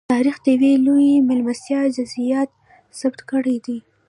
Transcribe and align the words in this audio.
تاریخ 0.13 0.35
د 0.43 0.45
یوې 0.55 0.71
لویې 0.85 1.17
مېلمستیا 1.27 1.81
جزییات 1.97 2.49
ثبت 2.99 3.19
کړي 3.31 3.57
دي. 3.65 3.77